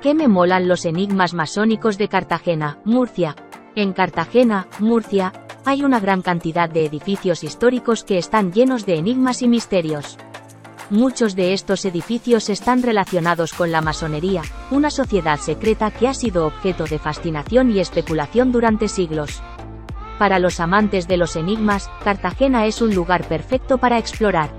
[0.00, 3.34] qué me molan los enigmas masónicos de Cartagena, Murcia?
[3.74, 5.32] En Cartagena, Murcia,
[5.64, 10.16] hay una gran cantidad de edificios históricos que están llenos de enigmas y misterios.
[10.90, 16.46] Muchos de estos edificios están relacionados con la masonería, una sociedad secreta que ha sido
[16.46, 19.42] objeto de fascinación y especulación durante siglos.
[20.18, 24.50] Para los amantes de los enigmas, Cartagena es un lugar perfecto para explorar.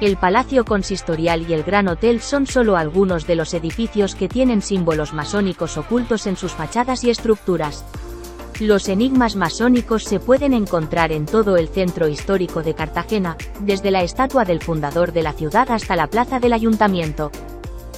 [0.00, 4.62] El Palacio Consistorial y el Gran Hotel son solo algunos de los edificios que tienen
[4.62, 7.84] símbolos masónicos ocultos en sus fachadas y estructuras.
[8.60, 14.02] Los enigmas masónicos se pueden encontrar en todo el centro histórico de Cartagena, desde la
[14.02, 17.30] estatua del fundador de la ciudad hasta la plaza del ayuntamiento.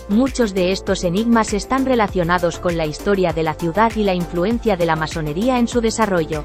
[0.08, 4.76] Muchos de estos enigmas están relacionados con la historia de la ciudad y la influencia
[4.76, 6.44] de la masonería en su desarrollo.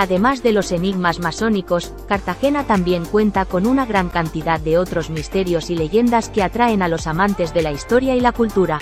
[0.00, 5.68] Además de los enigmas masónicos, Cartagena también cuenta con una gran cantidad de otros misterios
[5.68, 8.78] y leyendas que atraen a los amantes de la historia y la cultura.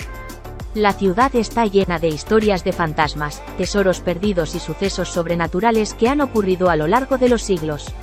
[0.75, 6.21] La ciudad está llena de historias de fantasmas, tesoros perdidos y sucesos sobrenaturales que han
[6.21, 7.93] ocurrido a lo largo de los siglos.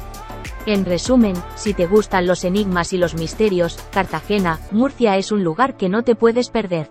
[0.66, 5.78] En resumen, si te gustan los enigmas y los misterios, Cartagena, Murcia es un lugar
[5.78, 6.90] que no te puedes perder.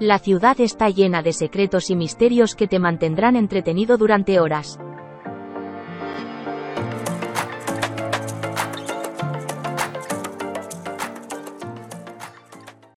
[0.00, 4.80] La ciudad está llena de secretos y misterios que te mantendrán entretenido durante horas.